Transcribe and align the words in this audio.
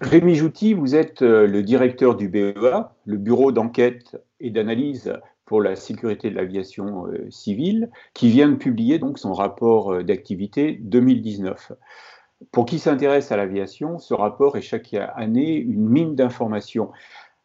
Rémi 0.00 0.34
Jouty, 0.34 0.74
vous 0.74 0.94
êtes 0.94 1.22
euh, 1.22 1.46
le 1.46 1.62
directeur 1.62 2.16
du 2.16 2.28
BEA, 2.28 2.90
le 3.04 3.16
Bureau 3.16 3.52
d'enquête 3.52 4.20
et 4.40 4.50
d'analyse 4.50 5.12
pour 5.44 5.60
la 5.60 5.76
sécurité 5.76 6.30
de 6.30 6.34
l'aviation 6.34 7.06
euh, 7.06 7.30
civile, 7.30 7.90
qui 8.14 8.28
vient 8.28 8.48
de 8.48 8.56
publier 8.56 8.98
donc 8.98 9.18
son 9.18 9.32
rapport 9.32 9.92
euh, 9.92 10.02
d'activité 10.02 10.72
2019. 10.82 11.72
Pour 12.50 12.66
qui 12.66 12.80
s'intéresse 12.80 13.30
à 13.30 13.36
l'aviation, 13.36 13.98
ce 13.98 14.14
rapport 14.14 14.56
est 14.56 14.62
chaque 14.62 14.94
année 14.94 15.54
une 15.54 15.88
mine 15.88 16.16
d'informations. 16.16 16.90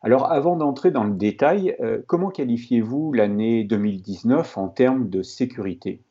Alors 0.01 0.31
avant 0.31 0.55
d'entrer 0.55 0.89
dans 0.89 1.03
le 1.03 1.13
détail, 1.13 1.77
comment 2.07 2.29
qualifiez-vous 2.29 3.13
l'année 3.13 3.63
2019 3.63 4.57
en 4.57 4.69
termes 4.69 5.09
de 5.09 5.21
sécurité? 5.21 6.01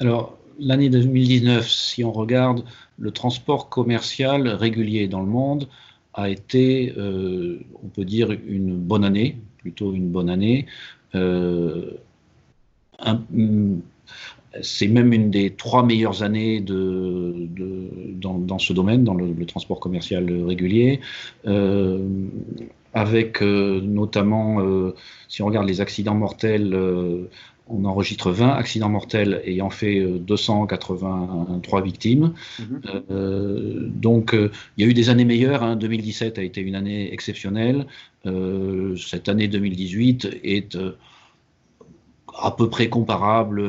Alors 0.00 0.36
l'année 0.58 0.90
2019, 0.90 1.68
si 1.68 2.04
on 2.04 2.12
regarde 2.12 2.64
le 2.98 3.10
transport 3.10 3.68
commercial 3.68 4.48
régulier 4.48 5.08
dans 5.08 5.20
le 5.20 5.28
monde, 5.28 5.68
a 6.14 6.28
été, 6.28 6.92
euh, 6.98 7.60
on 7.82 7.88
peut 7.88 8.04
dire, 8.04 8.30
une 8.32 8.76
bonne 8.76 9.04
année, 9.04 9.38
plutôt 9.58 9.92
une 9.92 10.08
bonne 10.08 10.28
année. 10.28 10.66
Euh, 11.14 11.92
c'est 14.62 14.88
même 14.88 15.12
une 15.12 15.30
des 15.30 15.50
trois 15.50 15.84
meilleures 15.84 16.24
années 16.24 16.60
de, 16.60 17.46
dans, 18.16 18.58
ce 18.58 18.72
domaine, 18.72 19.04
dans 19.04 19.14
le, 19.14 19.46
transport 19.46 19.78
commercial 19.78 20.24
régulier, 20.44 21.00
euh, 21.46 22.04
avec 22.94 23.40
notamment, 23.40 24.58
si 25.28 25.42
on 25.42 25.46
regarde 25.46 25.68
les 25.68 25.80
accidents 25.80 26.16
mortels 26.16 26.74
on 27.68 27.84
enregistre 27.84 28.30
20 28.30 28.50
accidents 28.50 28.88
mortels 28.88 29.40
ayant 29.44 29.70
fait 29.70 30.02
283 30.02 31.78
euh, 31.78 31.82
victimes. 31.82 32.32
Mhm. 32.58 32.80
Euh, 33.10 33.88
donc, 33.88 34.34
euh, 34.34 34.50
il 34.76 34.84
y 34.84 34.86
a 34.86 34.90
eu 34.90 34.94
des 34.94 35.10
années 35.10 35.24
meilleures. 35.24 35.76
2017 35.76 36.38
hein. 36.38 36.40
a 36.40 36.44
été 36.44 36.60
une 36.60 36.74
année 36.74 37.12
exceptionnelle. 37.12 37.86
cette 38.96 39.28
année 39.28 39.48
2018 39.48 40.40
est 40.44 40.76
à 42.40 42.50
peu 42.50 42.68
près 42.68 42.88
comparable 42.88 43.60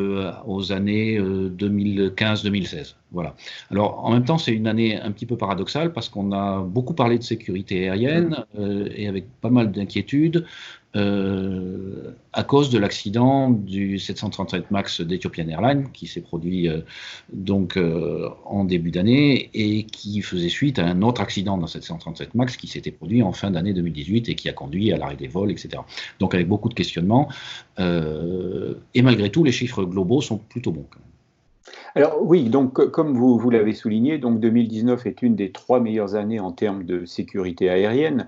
aux 0.46 0.72
années 0.72 1.20
2015-2016. 1.20 2.96
Voilà. 3.12 3.36
Alors, 3.72 4.06
en 4.06 4.12
même 4.12 4.26
temps, 4.26 4.38
c'est 4.38 4.52
une 4.52 4.68
année 4.68 5.00
un 5.00 5.12
petit 5.12 5.26
peu 5.26 5.38
paradoxale 5.38 5.94
parce 5.94 6.10
qu'on 6.10 6.32
a 6.32 6.62
beaucoup 6.62 6.94
parlé 6.94 7.18
de 7.18 7.24
sécurité 7.24 7.90
aérienne 7.90 8.46
mhm. 8.58 8.90
et 8.96 9.08
avec 9.08 9.26
pas 9.42 9.50
mal 9.50 9.72
d'inquiétudes. 9.72 10.46
Euh, 10.96 12.16
à 12.34 12.44
cause 12.44 12.72
de 12.72 12.80
l'accident 12.80 13.52
du 13.52 14.00
737 14.00 14.72
MAX 14.72 15.02
d'Ethiopian 15.02 15.48
Airlines 15.48 15.92
qui 15.94 16.08
s'est 16.08 16.22
produit 16.22 16.68
euh, 16.68 16.80
donc 17.32 17.78
euh, 17.78 18.28
en 18.46 18.64
début 18.64 18.90
d'année 18.90 19.52
et 19.54 19.84
qui 19.84 20.22
faisait 20.22 20.50
suite 20.50 20.80
à 20.80 20.86
un 20.86 21.04
autre 21.04 21.22
accident 21.22 21.60
dans 21.60 21.68
737 21.68 22.34
MAX 22.34 22.58
qui 22.58 22.66
s'était 22.66 22.90
produit 22.90 23.22
en 23.22 23.34
fin 23.34 23.52
d'année 23.52 23.74
2018 23.74 24.30
et 24.30 24.36
qui 24.36 24.50
a 24.50 24.54
conduit 24.54 24.92
à 24.92 24.98
l'arrêt 24.98 25.16
des 25.16 25.28
vols, 25.28 25.52
etc. 25.52 25.70
Donc 26.20 26.34
avec 26.34 26.48
beaucoup 26.48 26.70
de 26.70 26.74
questionnements. 26.74 27.30
et 27.78 29.02
malgré 29.04 29.30
tout, 29.30 29.44
les 29.44 29.52
chiffres 29.52 29.84
globaux 29.84 30.22
sont 30.22 30.38
plutôt 30.38 30.72
bons. 30.72 30.88
Alors 31.94 32.18
oui, 32.22 32.50
donc 32.50 32.74
comme 32.92 33.14
vous, 33.14 33.38
vous 33.38 33.50
l'avez 33.52 33.74
souligné, 33.74 34.18
donc 34.18 34.40
2019 34.40 35.06
est 35.06 35.22
une 35.22 35.36
des 35.36 35.52
trois 35.52 35.80
meilleures 35.80 36.16
années 36.16 36.40
en 36.40 36.52
termes 36.52 36.84
de 36.84 37.06
sécurité 37.06 37.70
aérienne. 37.70 38.28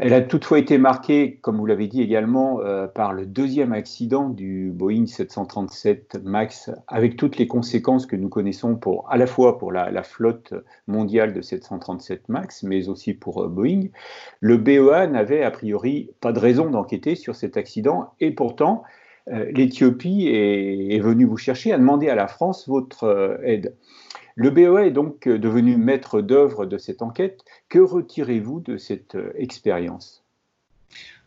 Elle 0.00 0.14
a 0.14 0.20
toutefois 0.20 0.60
été 0.60 0.78
marquée, 0.78 1.40
comme 1.42 1.56
vous 1.56 1.66
l'avez 1.66 1.88
dit 1.88 2.02
également, 2.02 2.60
euh, 2.60 2.86
par 2.86 3.12
le 3.12 3.26
deuxième 3.26 3.72
accident 3.72 4.28
du 4.28 4.70
Boeing 4.70 5.06
737 5.06 6.20
MAX, 6.22 6.70
avec 6.86 7.16
toutes 7.16 7.36
les 7.36 7.48
conséquences 7.48 8.06
que 8.06 8.14
nous 8.14 8.28
connaissons 8.28 8.78
à 9.08 9.16
la 9.16 9.26
fois 9.26 9.58
pour 9.58 9.72
la, 9.72 10.02
flotte 10.04 10.54
mondiale 10.86 11.34
de 11.34 11.40
737 11.40 12.28
MAX, 12.28 12.62
mais 12.62 12.88
aussi 12.88 13.12
pour 13.12 13.42
euh, 13.42 13.48
Boeing. 13.48 13.88
Le 14.38 14.56
BEA 14.56 15.08
n'avait 15.08 15.42
a 15.42 15.50
priori 15.50 16.10
pas 16.20 16.30
de 16.30 16.38
raison 16.38 16.70
d'enquêter 16.70 17.16
sur 17.16 17.34
cet 17.34 17.56
accident, 17.56 18.12
et 18.20 18.30
pourtant, 18.30 18.84
euh, 19.32 19.50
l'Éthiopie 19.52 20.28
est, 20.28 20.94
est, 20.94 21.00
venue 21.00 21.24
vous 21.24 21.36
chercher, 21.36 21.72
a 21.72 21.78
demandé 21.78 22.08
à 22.08 22.14
la 22.14 22.28
France 22.28 22.68
votre 22.68 23.40
aide. 23.42 23.74
Le 24.38 24.50
BOA 24.50 24.86
est 24.86 24.92
donc 24.92 25.26
euh, 25.26 25.36
devenu 25.36 25.76
maître 25.76 26.20
d'œuvre 26.20 26.64
de 26.64 26.78
cette 26.78 27.02
enquête. 27.02 27.44
Que 27.68 27.80
retirez-vous 27.80 28.60
de 28.60 28.76
cette 28.76 29.16
euh, 29.16 29.32
expérience? 29.34 30.22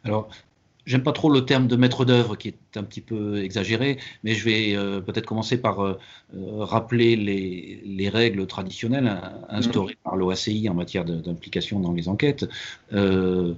Alors, 0.06 0.30
J'aime 0.88 1.04
pas 1.04 1.12
trop 1.12 1.30
le 1.30 1.46
terme 1.46 1.68
de 1.68 1.76
maître 1.76 2.06
d'œuvre 2.06 2.36
qui 2.36 2.48
est 2.48 2.58
un 2.76 2.82
petit 2.82 3.02
peu 3.02 3.44
exagéré, 3.44 4.00
mais 4.24 4.34
je 4.34 4.44
vais 4.44 4.76
euh, 4.76 5.00
peut-être 5.00 5.28
commencer 5.28 5.62
par 5.62 6.00
rappeler 6.34 7.16
les, 7.16 8.10
règles 8.10 8.48
traditionnelles 8.48 9.16
instaurées 9.48 9.96
par 10.04 10.16
l'OACI 10.16 10.68
en 10.70 10.74
matière 10.74 11.06
d'implication 11.06 11.80
dans 11.80 11.94
les 11.94 12.10
enquêtes. 12.10 12.50
quand 12.90 13.56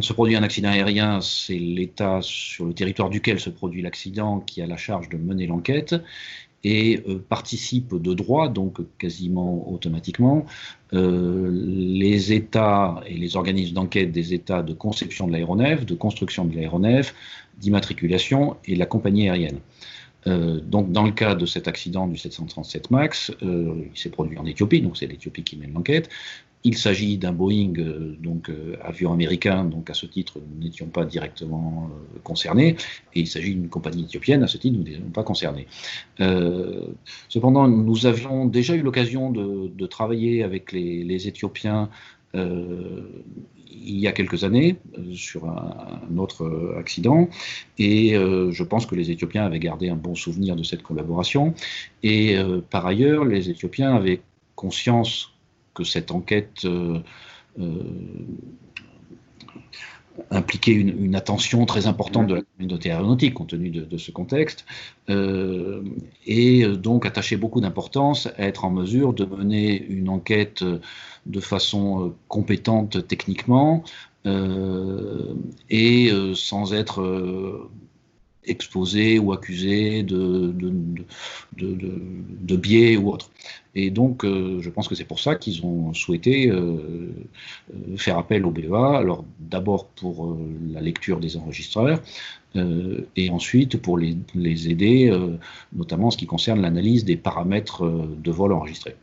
se 0.00 0.12
produit 0.12 0.36
un 0.36 0.44
accident 0.44 0.68
aérien, 0.68 1.20
c'est 1.20 1.58
l'État 1.58 2.20
sur 2.22 2.64
le 2.64 2.72
territoire 2.72 3.10
duquel 3.10 3.40
se 3.40 3.50
produit 3.50 3.82
l'accident 3.82 4.38
qui 4.38 4.62
a 4.62 4.66
la 4.68 4.76
charge 4.76 5.08
de 5.08 5.16
mener 5.16 5.48
l'enquête 5.48 5.96
et 6.64 7.02
euh, 7.08 7.18
participe 7.28 7.94
de 7.94 8.14
droit, 8.14 8.48
donc 8.48 8.78
quasiment 8.98 9.70
automatiquement, 9.72 10.46
euh, 10.92 11.50
les 11.52 12.32
États 12.32 13.00
et 13.06 13.14
les 13.14 13.36
organismes 13.36 13.74
d'enquête 13.74 14.12
des 14.12 14.34
États 14.34 14.62
de 14.62 14.72
conception 14.72 15.26
de 15.26 15.32
l'aéronef, 15.32 15.84
de 15.84 15.94
construction 15.94 16.44
de 16.44 16.54
l'aéronef, 16.54 17.14
d'immatriculation 17.58 18.56
et 18.64 18.76
la 18.76 18.86
compagnie 18.86 19.28
aérienne. 19.28 19.58
Euh, 20.28 20.60
donc, 20.60 20.92
dans 20.92 21.02
le 21.02 21.10
cas 21.10 21.34
de 21.34 21.46
cet 21.46 21.66
accident 21.66 22.06
du 22.06 22.16
737 22.16 22.92
MAX, 22.92 23.32
il 23.42 23.90
s'est 23.94 24.10
produit 24.10 24.38
en 24.38 24.46
Éthiopie, 24.46 24.80
donc 24.80 24.96
c'est 24.96 25.06
l'Éthiopie 25.06 25.42
qui 25.42 25.56
mène 25.56 25.72
l'enquête. 25.72 26.08
Il 26.64 26.76
s'agit 26.78 27.18
d'un 27.18 27.32
Boeing, 27.32 27.74
euh, 27.78 28.16
donc 28.20 28.48
euh, 28.48 28.76
avion 28.82 29.12
américain, 29.12 29.64
donc 29.64 29.90
à 29.90 29.94
ce 29.94 30.06
titre, 30.06 30.38
nous 30.38 30.64
n'étions 30.64 30.86
pas 30.86 31.04
directement 31.04 31.90
euh, 31.90 32.18
concernés, 32.22 32.76
et 33.14 33.20
il 33.20 33.26
s'agit 33.26 33.54
d'une 33.54 33.68
compagnie 33.68 34.04
éthiopienne, 34.04 34.44
à 34.44 34.46
ce 34.46 34.58
titre, 34.58 34.78
nous 34.78 34.84
n'étions 34.84 35.10
pas 35.12 35.24
concernés. 35.24 35.66
cependant, 37.28 37.66
nous 37.66 38.06
avions 38.06 38.46
déjà 38.46 38.74
eu 38.76 38.82
l'occasion 38.82 39.30
de, 39.30 39.86
travailler 39.86 40.42
avec 40.42 40.72
les, 40.72 41.28
Éthiopiens 41.28 41.90
il 42.34 43.98
y 43.98 44.06
a 44.06 44.12
quelques 44.12 44.44
années 44.44 44.76
sur 45.12 45.46
un, 45.46 46.16
autre 46.16 46.74
accident. 46.78 47.28
Et 47.78 48.14
je 48.14 48.62
pense 48.62 48.86
que 48.86 48.94
les 48.94 49.10
Éthiopiens 49.10 49.44
avaient 49.44 49.58
gardé 49.58 49.88
un 49.88 49.96
bon 49.96 50.14
souvenir 50.14 50.56
de 50.56 50.62
cette 50.62 50.82
collaboration. 50.82 51.54
Et 52.02 52.36
par 52.70 52.86
ailleurs 52.86 53.24
les 53.24 53.50
Éthiopiens 53.50 53.94
avaient 53.94 54.20
conscience 54.54 55.31
que 55.74 55.84
cette 55.84 56.10
enquête 56.10 56.64
euh, 56.64 57.00
euh, 57.58 57.82
impliquait 60.30 60.72
une, 60.72 61.14
attention 61.14 61.64
très 61.64 61.86
importante 61.86 62.26
de 62.26 62.34
la 62.34 62.42
communauté 62.42 62.90
aéronautique 62.90 63.34
compte 63.34 63.48
tenu 63.48 63.70
de, 63.70 63.96
ce 63.96 64.10
contexte, 64.10 64.66
euh, 65.08 65.82
et 66.26 66.66
donc 66.66 67.06
attacher 67.06 67.36
beaucoup 67.36 67.62
d'importance 67.62 68.26
à 68.36 68.42
être 68.42 68.66
en 68.66 68.70
mesure 68.70 69.14
de 69.14 69.24
mener 69.24 69.82
une 69.86 70.10
enquête 70.10 70.62
de 71.24 71.40
façon 71.40 72.14
compétente 72.28 73.06
techniquement 73.08 73.84
et 75.70 76.10
sans 76.34 76.74
être 76.74 77.70
exposé 78.44 79.18
ou 79.18 79.32
accusé 79.32 80.02
de, 80.02 80.54
de, 81.56 82.56
biais 82.56 82.96
ou 82.96 83.10
autre. 83.10 83.30
Et 83.74 83.90
donc, 83.90 84.24
euh, 84.24 84.60
je 84.60 84.70
pense 84.70 84.88
que 84.88 84.94
c'est 84.94 85.04
pour 85.04 85.20
ça 85.20 85.36
qu'ils 85.36 85.64
ont 85.64 85.94
souhaité 85.94 86.50
euh, 86.50 87.12
euh, 87.72 87.96
faire 87.96 88.18
appel 88.18 88.44
au 88.44 88.50
BEA, 88.50 88.96
alors 88.96 89.24
d'abord 89.38 89.86
pour 89.86 90.36
la 90.72 90.80
lecture 90.80 91.20
des 91.20 91.36
enregistreurs, 91.36 92.00
et 93.16 93.30
ensuite 93.30 93.80
pour 93.80 93.96
les, 93.96 94.14
les 94.34 94.68
aider, 94.68 95.10
notamment 95.72 96.08
en 96.08 96.10
ce 96.10 96.18
qui 96.18 96.26
concerne 96.26 96.60
l'analyse 96.60 97.06
des 97.06 97.16
paramètres 97.16 97.88
de 97.88 98.30
vol 98.30 98.52
enregistrés. 98.52 98.94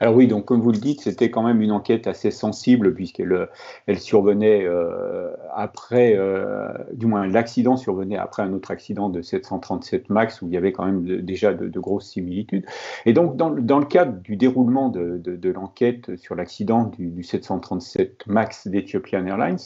Alors 0.00 0.14
oui, 0.14 0.26
donc 0.26 0.46
comme 0.46 0.60
vous 0.60 0.72
le 0.72 0.78
dites, 0.78 1.02
c'était 1.02 1.30
quand 1.30 1.42
même 1.42 1.60
une 1.60 1.72
enquête 1.72 2.06
assez 2.06 2.30
sensible 2.30 2.94
puisqu'elle 2.94 3.48
elle 3.86 3.98
survenait 3.98 4.64
euh, 4.64 5.30
après, 5.54 6.14
euh, 6.16 6.68
du 6.92 7.06
moins 7.06 7.26
l'accident 7.26 7.76
survenait 7.76 8.16
après 8.16 8.42
un 8.42 8.52
autre 8.52 8.70
accident 8.70 9.08
de 9.08 9.22
737 9.22 10.08
MAX 10.10 10.42
où 10.42 10.46
il 10.46 10.54
y 10.54 10.56
avait 10.56 10.72
quand 10.72 10.86
même 10.86 11.04
déjà 11.22 11.54
de, 11.54 11.78
grosses 11.78 12.10
similitudes. 12.10 12.64
Et 13.06 13.12
donc 13.12 13.36
dans, 13.36 13.50
le 13.50 13.84
cadre 13.86 14.20
du 14.20 14.36
déroulement 14.36 14.88
de, 14.88 15.48
l'enquête 15.50 16.16
sur 16.16 16.34
l'accident 16.34 16.84
du, 16.84 17.08
du 17.08 17.22
737 17.22 18.26
MAX 18.26 18.68
d'Ethiopian 18.68 19.26
Airlines, 19.26 19.58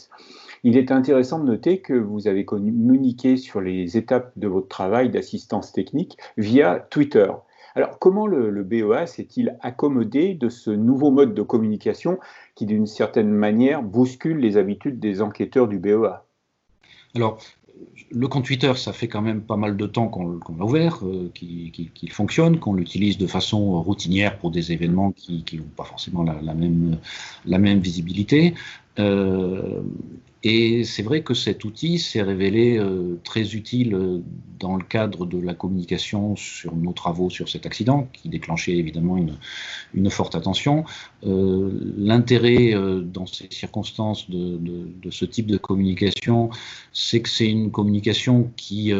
il 0.63 0.77
est 0.77 0.91
intéressant 0.91 1.39
de 1.39 1.45
noter 1.45 1.79
que 1.81 1.93
vous 1.93 2.27
avez 2.27 2.45
communiqué 2.45 3.35
sur 3.37 3.61
les 3.61 3.97
étapes 3.97 4.31
de 4.37 4.47
votre 4.47 4.67
travail 4.67 5.09
d'assistance 5.09 5.73
technique 5.73 6.17
via 6.37 6.79
Twitter. 6.89 7.27
Alors, 7.75 7.97
comment 7.99 8.27
le, 8.27 8.63
BEA 8.63 9.07
s'est-il 9.07 9.57
accommodé 9.61 10.35
de 10.35 10.49
ce 10.49 10.69
nouveau 10.69 11.11
mode 11.11 11.33
de 11.33 11.41
communication 11.41 12.19
qui, 12.55 12.65
d'une 12.65 12.85
certaine 12.85 13.29
manière, 13.29 13.81
bouscule 13.81 14.37
les 14.37 14.57
habitudes 14.57 14.99
des 14.99 15.21
enquêteurs 15.21 15.67
du 15.67 15.79
BEA 15.79 16.23
Alors, 17.15 17.39
le 18.11 18.27
compte 18.27 18.45
Twitter, 18.45 18.73
ça 18.75 18.93
fait 18.93 19.07
quand 19.07 19.21
même 19.21 19.41
pas 19.41 19.57
mal 19.57 19.75
de 19.75 19.87
temps 19.87 20.07
qu'on 20.07 20.39
l'a 20.57 20.65
ouvert, 20.65 20.99
qu'il 21.33 22.11
fonctionne, 22.11 22.59
qu'on 22.59 22.73
l'utilise 22.73 23.17
de 23.17 23.27
façon 23.27 23.81
routinière 23.81 24.37
pour 24.37 24.51
des 24.51 24.71
événements 24.71 25.11
qui 25.11 25.43
n'ont 25.53 25.63
pas 25.75 25.83
forcément 25.83 26.23
la, 26.23 26.53
même, 26.53 26.97
la 27.45 27.57
même 27.57 27.79
visibilité. 27.79 28.53
Euh, 28.99 29.81
et 30.43 30.83
c'est 30.83 31.03
vrai 31.03 31.23
que 31.23 31.33
cet 31.33 31.63
outil 31.63 31.99
s'est 31.99 32.21
révélé 32.21 32.77
euh, 32.77 33.17
très 33.23 33.55
utile 33.55 33.95
euh, 33.95 34.19
dans 34.59 34.75
le 34.75 34.83
cadre 34.83 35.25
de 35.25 35.39
la 35.39 35.53
communication 35.53 36.35
sur 36.35 36.75
nos 36.75 36.91
travaux 36.91 37.29
sur 37.29 37.47
cet 37.47 37.65
accident, 37.65 38.09
qui 38.11 38.27
déclenchait 38.27 38.75
évidemment 38.75 39.17
une, 39.17 40.09
forte 40.09 40.35
attention. 40.35 40.83
Euh, 41.25 41.71
L'intérêt 41.97 42.73
dans 43.03 43.25
ces 43.25 43.47
circonstances 43.51 44.29
de, 44.29 45.09
ce 45.09 45.25
type 45.25 45.47
de 45.47 45.57
communication, 45.57 46.49
c'est 46.91 47.21
que 47.21 47.29
c'est 47.29 47.49
une 47.49 47.71
communication 47.71 48.51
qui 48.57 48.91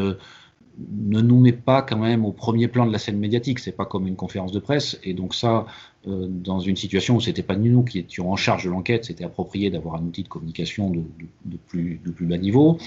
ne 0.78 1.22
nous 1.22 1.40
met 1.40 1.52
pas 1.52 1.81
quand 1.81 1.98
même 1.98 2.25
au 2.25 2.31
premier 2.31 2.68
plan 2.68 2.86
de 2.86 2.92
la 2.92 3.00
scène 3.00 3.20
médiatique. 3.20 3.60
C'est 3.60 3.75
pas 3.75 3.86
comme 3.86 4.08
une 4.08 4.16
conférence 4.16 4.52
de 4.52 4.60
presse. 4.60 5.00
Et 5.04 5.14
donc 5.14 5.36
ça, 5.36 5.66
euh, 6.08 6.28
dans 6.28 6.60
une 6.60 6.75
situation 6.75 7.16
où 7.16 7.22
c'était 7.22 7.44
pas 7.44 7.56
nous 7.56 7.84
qui 7.84 8.00
étions 8.00 8.31
en 8.31 8.36
charge 8.36 8.66
de 8.66 8.70
l'enquête, 8.70 9.06
c'était 9.06 9.24
approprié 9.24 9.70
d'avoir 9.70 9.96
un 9.96 10.04
outil 10.04 10.24
de 10.24 10.28
communication 10.28 10.90
de, 10.90 11.58
plus, 11.68 12.00
bas 12.22 12.38
niveau. 12.38 12.78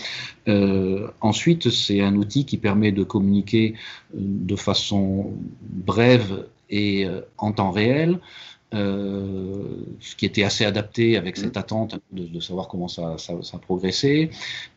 Euh, 0.48 1.08
ensuite, 1.20 1.70
c'est 1.70 2.00
un 2.00 2.16
outil 2.16 2.44
qui 2.44 2.58
permet 2.58 2.92
de 2.92 3.04
communiquer 3.04 3.74
euh, 4.14 4.18
de 4.20 4.56
façon 4.56 5.32
brève 5.62 6.46
et 6.68 7.06
en 7.38 7.52
temps 7.52 7.70
réel. 7.70 8.18
Euh, 8.74 9.84
ce 10.00 10.16
qui 10.16 10.26
était 10.26 10.42
assez 10.42 10.64
adapté 10.64 11.16
avec 11.16 11.36
cette 11.36 11.54
mm. 11.54 11.58
attente 11.58 12.00
de, 12.10 12.40
savoir 12.40 12.66
comment 12.66 12.88
ça, 12.88 13.16
ça, 13.16 13.58
progressait, 13.58 14.30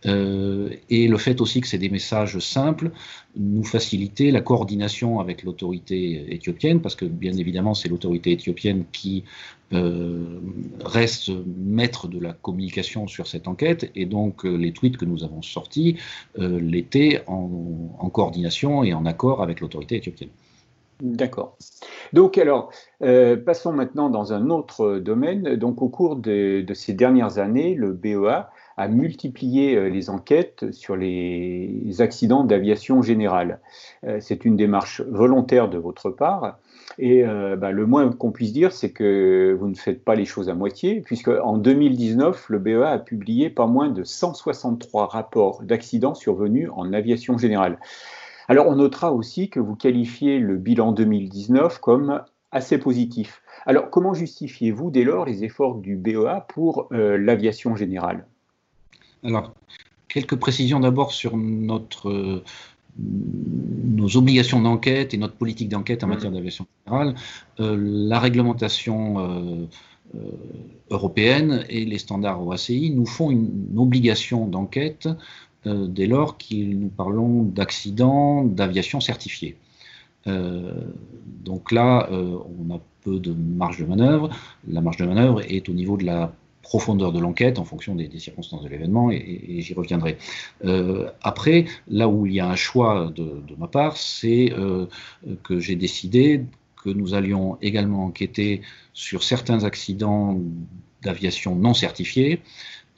euh, 0.06 0.70
et 0.92 1.08
le 1.08 1.18
fait 1.18 1.42
aussi 1.42 1.60
que 1.60 1.68
c'est 1.68 1.80
des 1.80 1.90
messages 1.90 2.38
simples 2.38 2.92
nous 3.36 3.64
facilitait 3.64 4.30
la 4.30 4.42
coordination 4.42 5.20
avec 5.20 5.42
l'autorité 5.42 6.32
éthiopienne, 6.32 6.82
parce 6.82 6.96
que 6.96 7.06
bien 7.06 7.34
évidemment 7.34 7.74
c'est 7.74 7.90
l'autorité 7.90 8.32
éthiopienne 8.32 8.86
qui 8.92 9.24
euh, 9.74 10.40
reste 10.86 11.32
maître 11.58 12.08
de 12.08 12.20
la 12.20 12.34
communication 12.34 13.08
sur 13.08 13.26
cette 13.26 13.48
enquête, 13.48 13.92
et 13.96 14.06
donc 14.06 14.44
les 14.44 14.72
tweets 14.72 14.98
que 14.98 15.06
nous 15.06 15.24
avons 15.24 15.42
sortis 15.42 15.98
l'étaient 16.38 17.24
en 17.26 18.10
coordination 18.14 18.84
et 18.84 18.94
en 18.94 19.08
accord 19.08 19.42
avec 19.42 19.62
l'autorité 19.62 19.96
éthiopienne. 19.96 20.30
D'accord. 21.01 21.57
Donc 22.12 22.38
alors, 22.38 22.72
euh, 23.01 23.38
passons 23.38 23.72
maintenant 23.72 24.10
dans 24.10 24.34
un 24.34 24.50
autre 24.50 25.00
domaine. 25.00 25.56
Donc 25.56 25.81
au 25.81 25.88
cours 25.88 26.18
de, 26.18 26.66
ces 26.74 26.94
dernières 26.94 27.38
années, 27.38 27.74
le 27.74 27.94
BEA 27.94 28.50
a 28.75 28.88
multiplié 28.90 29.75
euh, 29.75 29.88
les 29.88 30.10
enquêtes 30.10 30.72
sur 30.74 30.98
les 30.98 31.96
accidents 32.00 32.44
d'aviation 32.44 33.01
générale. 33.01 33.62
Euh, 34.06 34.18
c'est 34.19 34.44
une 34.44 34.57
démarche 34.57 35.01
volontaire 35.01 35.69
de 35.69 35.78
votre 35.78 36.10
part. 36.10 36.60
Et 36.98 37.24
bah, 37.24 37.72
le 37.72 37.86
moins 37.86 38.12
qu'on 38.12 38.31
puisse 38.31 38.52
dire, 38.52 38.74
c'est 38.74 38.92
que 38.92 39.56
vous 39.57 39.69
ne 39.69 39.75
faites 39.75 40.04
pas 40.04 40.16
les 40.16 40.25
choses 40.25 40.50
à 40.50 40.56
moitié, 40.56 41.02
puisque 41.02 41.30
en 41.30 41.57
2019, 41.57 42.50
le 42.50 42.60
BEA 42.60 42.90
a 42.90 42.98
publié 42.98 43.50
pas 43.50 43.68
moins 43.68 43.90
de 43.90 44.04
163 44.04 45.06
rapports 45.06 45.62
d'accidents 45.63 46.16
survenus 46.16 46.69
en 46.75 46.92
aviation 46.92 47.38
générale. 47.38 47.78
Alors 48.50 48.68
on 48.68 48.75
notera 48.75 49.13
aussi 49.13 49.50
que 49.50 49.60
vous 49.60 49.75
qualifiez 49.75 50.40
le 50.40 50.57
bilan 50.57 50.92
2019 50.92 51.80
comme 51.80 52.24
assez 52.51 52.80
positif. 52.80 53.44
Alors 53.68 53.92
comment 53.92 54.16
justifiez-vous 54.16 54.90
dès 54.90 55.04
lors 55.04 55.25
les 55.25 55.44
efforts 55.44 55.75
du 55.75 55.96
BEA 55.96 56.48
pour 56.50 56.88
euh, 56.92 57.16
l'aviation 57.16 57.75
générale? 57.75 58.25
Alors, 59.24 59.54
quelques 60.07 60.36
précisions 60.36 60.80
d'abord 60.80 61.12
sur 61.12 61.38
notre, 61.38 62.10
euh, 62.10 62.44
nos 62.98 64.18
obligations 64.18 64.62
d'enquête 64.62 65.13
et 65.13 65.18
notre 65.18 65.36
politique 65.36 65.69
d'enquête 65.69 66.04
en 66.04 66.07
mmh. 66.07 66.10
matière 66.10 66.31
d'aviation 66.31 66.66
générale. 66.88 67.13
Euh, 67.60 67.78
la 67.80 68.19
réglementation 68.19 69.69
européenne 70.90 71.66
et 71.69 71.86
les 71.86 72.00
standards 72.00 72.44
OACI 72.44 72.90
nous 72.90 73.06
font 73.06 73.30
une 73.30 73.78
obligation 73.78 74.48
d'enquête 74.48 75.07
euh, 75.68 75.88
dès 75.88 76.08
lors 76.08 76.38
que 76.38 76.56
nous 76.56 76.88
parlons 76.88 77.44
d'accidents 77.44 78.44
d'aviation 78.44 79.02
certifiés. 79.02 79.58
Euh, 80.28 80.74
donc 81.44 81.72
là, 81.72 82.08
euh, 82.12 82.38
on 82.60 82.74
a 82.74 82.80
peu 83.02 83.20
de 83.20 83.34
marge 83.34 83.80
de 83.80 83.86
manœuvre. 83.86 84.30
La 84.68 84.82
marge 84.82 84.98
de 84.98 85.06
manœuvre 85.06 85.42
est 85.42 85.68
au 85.68 85.74
niveau 85.74 85.98
de 85.98 86.06
la 86.06 86.34
profondeur 86.62 87.12
de 87.12 87.20
l'enquête 87.20 87.60
en 87.60 87.66
fonction 87.66 87.96
des, 87.96 88.10
circonstances 88.20 88.64
de 88.64 88.70
l'événement 88.70 89.10
et, 89.12 89.58
j'y 89.60 89.74
reviendrai. 89.74 90.18
après, 91.24 91.66
là 91.88 92.08
où 92.08 92.28
il 92.28 92.34
y 92.34 92.40
a 92.40 92.48
un 92.48 92.56
choix 92.56 93.12
de, 93.16 93.42
de 93.48 93.56
ma 93.58 93.68
part, 93.68 93.98
c'est 93.98 94.54
que 95.42 95.60
j'ai 95.60 95.76
décidé 95.76 96.46
que 96.84 96.90
nous 96.90 97.16
allions 97.16 97.58
également 97.64 98.06
enquêter 98.06 98.62
sur 98.94 99.24
certains 99.24 99.64
accidents 99.64 100.40
d'aviation 101.02 101.56
non 101.56 101.74
certifiés 101.74 102.42
euh, 102.42 102.44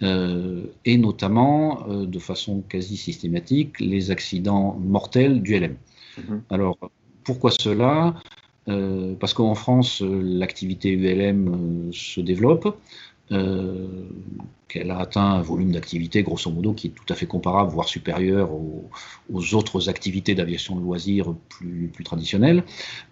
et 0.01 0.98
notamment, 0.98 1.88
euh, 1.88 2.06
de 2.06 2.19
façon 2.19 2.62
quasi 2.62 2.98
systématique, 2.98 3.80
les 3.80 4.12
accidents 4.12 4.77
mortels 4.83 5.42
du 5.42 5.56
LM. 5.56 5.75
Mhm. 6.18 6.42
Alors, 6.50 6.77
pourquoi 7.24 7.51
cela? 7.51 8.15
Euh, 8.68 9.13
Parce 9.19 9.33
qu'en 9.33 9.56
France, 9.56 10.01
l'activité 10.01 10.92
ULM 10.92 11.92
se 11.94 12.21
développe, 12.21 12.77
qu'elle 14.68 14.92
a 14.92 15.00
atteint 15.00 15.36
un 15.36 15.42
volume 15.42 15.71
d'activité, 15.71 16.21
grosso 16.21 16.51
modo, 16.51 16.74
qui 16.74 16.88
est 16.88 16.89
tout 16.89 17.06
à 17.07 17.15
fait 17.15 17.27
comparable, 17.27 17.71
voire 17.71 17.88
supérieur 17.88 18.51
aux, 18.51 19.54
autres 19.54 19.88
activités 19.88 20.36
d'aviation 20.36 20.75
de 20.75 20.81
loisirs 20.81 21.33
plus, 21.47 21.89
plus 21.94 22.04
traditionnelles, 22.04 22.63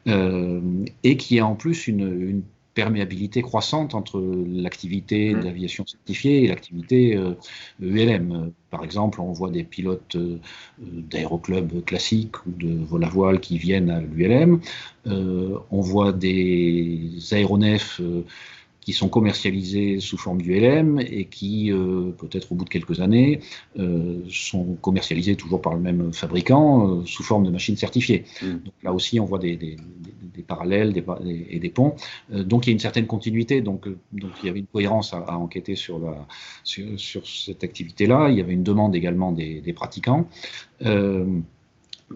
et 0.05 1.17
qui 1.17 1.39
a 1.39 1.45
en 1.45 1.55
plus 1.55 1.87
une, 1.87 2.21
une 2.21 2.43
perméabilité 2.73 3.41
croissante 3.41 3.95
entre 3.95 4.21
l'activité 4.47 5.33
mmh. 5.33 5.39
d'aviation 5.41 5.85
certifiée 5.85 6.43
et 6.43 6.47
l'activité 6.47 7.17
ULM. 7.81 8.31
Euh, 8.31 8.49
Par 8.69 8.83
exemple, 8.83 9.21
on 9.21 9.31
voit 9.31 9.49
des 9.49 9.63
pilotes 9.63 10.15
euh, 10.15 10.39
d'aéroclubs 10.79 11.83
classiques 11.83 12.45
ou 12.45 12.51
de 12.51 12.83
vol 12.85 13.03
à 13.03 13.09
voile 13.09 13.39
qui 13.39 13.57
viennent 13.57 13.89
à 13.89 14.01
l'ULM. 14.01 14.59
Euh, 15.07 15.57
on 15.71 15.81
voit 15.81 16.11
des 16.11 17.19
aéronefs 17.31 18.01
qui 18.89 18.93
sont 18.93 19.09
commercialisés 19.09 19.99
sous 19.99 20.17
forme 20.17 20.41
du 20.41 20.59
LM 20.59 20.99
et 20.99 21.25
qui, 21.25 21.71
euh, 21.71 22.09
peut-être 22.17 22.51
au 22.51 22.55
bout 22.55 22.65
de 22.65 22.69
quelques 22.69 23.01
années, 23.01 23.39
euh, 23.77 24.23
sont 24.31 24.77
commercialisés 24.81 25.35
toujours 25.35 25.61
par 25.61 25.75
le 25.75 25.79
même 25.79 26.11
fabricant 26.11 26.89
euh, 26.89 27.05
sous 27.05 27.21
forme 27.21 27.43
de 27.43 27.51
machines 27.51 27.77
certifiées. 27.77 28.23
Mm. 28.41 28.47
Donc 28.47 28.73
là 28.81 28.91
aussi, 28.91 29.19
on 29.19 29.25
voit 29.25 29.37
des, 29.37 29.57
des, 29.57 29.75
des 30.39 30.45
parallèles 30.45 30.93
des, 30.93 31.03
et 31.49 31.59
des 31.59 31.69
ponts. 31.69 31.95
donc 32.29 32.65
il 32.65 32.69
y 32.69 32.71
a 32.71 32.73
une 32.73 32.79
certaine 32.79 33.07
continuité. 33.07 33.61
Donc, 33.61 33.87
donc 34.11 34.31
il 34.41 34.47
y 34.47 34.49
avait 34.49 34.59
une 34.59 34.67
cohérence 34.67 35.13
à, 35.13 35.37
enquêter 35.37 35.75
sur, 35.75 35.99
la, 35.99 36.25
sur, 36.63 36.99
sur 36.99 37.27
cette 37.27 37.63
activité-là. 37.63 38.29
Il 38.29 38.37
y 38.37 38.41
avait 38.41 38.53
une 38.53 38.63
demande 38.63 38.95
également 38.95 39.31
des, 39.31 39.73
pratiquants. 39.73 40.27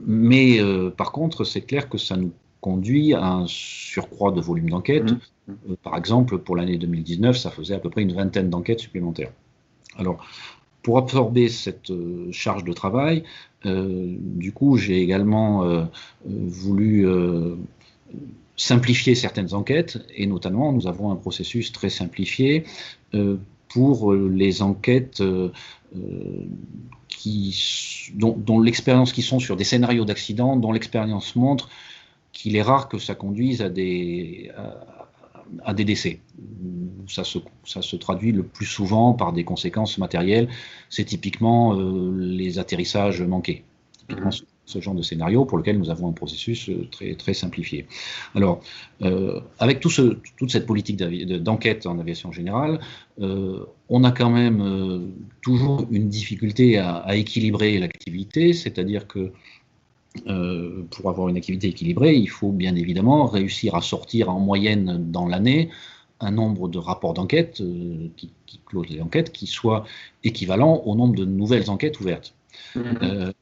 mais 0.05 0.59
par 0.97 1.11
contre, 1.11 1.43
c'est 1.43 1.61
clair 1.61 1.89
que 1.89 1.97
ça 1.97 2.17
nous 2.17 2.31
conduit 2.63 3.13
à 3.13 3.25
un 3.25 3.45
surcroît 3.45 4.31
de 4.31 4.39
volume 4.39 4.69
d'enquête. 4.69 5.11
Mmh. 5.11 5.19
Euh, 5.49 5.75
par 5.83 5.97
exemple, 5.97 6.37
pour 6.39 6.55
l'année 6.55 6.77
2019, 6.77 7.37
ça 7.37 7.51
faisait 7.51 7.75
à 7.75 7.79
peu 7.79 7.89
près 7.89 8.01
une 8.01 8.13
vingtaine 8.13 8.49
d'enquêtes 8.49 8.79
supplémentaires. 8.79 9.31
Alors, 9.97 10.25
pour 10.81 10.97
absorber 10.97 11.49
cette 11.49 11.91
euh, 11.91 12.29
charge 12.31 12.63
de 12.63 12.71
travail, 12.71 13.23
euh, 13.65 14.15
du 14.17 14.53
coup, 14.53 14.77
j'ai 14.77 15.01
également 15.01 15.87
voulu 16.25 17.05
simplifier 18.55 19.15
certaines 19.15 19.53
enquêtes, 19.53 19.99
et 20.15 20.27
notamment, 20.27 20.71
nous 20.71 20.87
avons 20.87 21.11
un 21.11 21.15
processus 21.15 21.71
très 21.71 21.89
simplifié 21.89 22.65
pour 23.67 24.13
les 24.13 24.61
enquêtes 24.61 25.23
qui, 27.07 28.11
dont, 28.13 28.35
dont 28.37 28.59
l'expérience 28.59 29.11
qui 29.11 29.21
sont 29.21 29.39
sur 29.39 29.55
des 29.55 29.63
scénarios 29.63 30.05
d'accident, 30.05 30.55
dont 30.55 30.71
l'expérience 30.71 31.35
montre 31.35 31.69
qu'il 32.33 32.55
est 32.55 32.61
rare 32.61 32.89
que 32.89 32.97
ça 32.97 33.15
conduise 33.15 33.61
à 33.61 33.69
des, 33.69 34.51
à, 35.63 35.73
des 35.73 35.85
décès. 35.85 36.19
Ça 37.07 37.23
se, 37.23 37.39
ça 37.63 37.81
se, 37.81 37.95
traduit 37.95 38.31
le 38.31 38.43
plus 38.43 38.65
souvent 38.65 39.13
par 39.13 39.33
des 39.33 39.43
conséquences 39.43 39.97
matérielles. 39.97 40.49
C'est 40.89 41.05
typiquement 41.05 41.75
euh, 41.75 42.11
les 42.17 42.59
atterrissages 42.59 43.21
manqués. 43.21 43.63
Typiquement. 43.99 44.31
Ce 44.65 44.79
genre 44.79 44.95
de 44.95 45.01
scénario 45.01 45.45
pour 45.45 45.57
lequel 45.57 45.77
nous 45.77 45.89
avons 45.89 46.07
un 46.09 46.13
processus 46.13 46.69
euh, 46.69 46.87
très, 46.89 47.15
très 47.15 47.33
simplifié. 47.33 47.85
Alors, 48.35 48.61
euh, 49.01 49.41
avec 49.59 49.79
tout 49.79 49.89
ce, 49.89 50.17
toute 50.37 50.51
cette 50.51 50.65
politique 50.65 50.97
d'enquête 50.97 51.85
en 51.85 51.99
aviation 51.99 52.31
générale, 52.31 52.79
on 53.19 54.03
a 54.03 54.11
quand 54.11 54.31
même 54.31 55.11
toujours 55.41 55.85
une 55.91 56.09
difficulté 56.09 56.79
à, 56.79 56.95
à 56.95 57.15
équilibrer 57.15 57.77
l'activité, 57.77 58.53
c'est-à-dire 58.53 59.07
que 59.07 59.31
euh, 60.27 60.83
pour 60.91 61.09
avoir 61.09 61.27
une 61.29 61.37
activité 61.37 61.67
équilibrée, 61.67 62.15
il 62.15 62.29
faut 62.29 62.51
bien 62.51 62.75
évidemment 62.75 63.25
réussir 63.25 63.75
à 63.75 63.81
sortir 63.81 64.29
en 64.29 64.39
moyenne 64.39 65.11
dans 65.11 65.27
l'année 65.27 65.69
un 66.19 66.31
nombre 66.31 66.69
de 66.69 66.77
rapports 66.77 67.13
d'enquête 67.13 67.61
euh, 67.61 68.09
qui, 68.15 68.31
closent 68.67 68.89
les 68.89 69.01
enquêtes 69.01 69.31
qui 69.31 69.47
soit 69.47 69.85
équivalent 70.23 70.83
au 70.85 70.95
nombre 70.95 71.15
de 71.15 71.25
nouvelles 71.25 71.69
enquêtes 71.71 71.99
ouvertes. 71.99 72.35
Mhm. 72.75 73.33